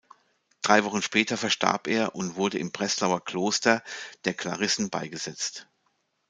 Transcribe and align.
Drei 0.63 0.83
Wochen 0.83 1.03
später 1.03 1.37
verstarb 1.37 1.85
er 1.85 2.15
und 2.15 2.35
wurde 2.35 2.57
im 2.57 2.71
Breslauer 2.71 3.23
Kloster 3.23 3.83
der 4.25 4.33
Klarissen 4.33 4.89
beigesetzt. 4.89 5.67